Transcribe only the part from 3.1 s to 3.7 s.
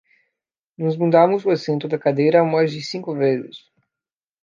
vezes.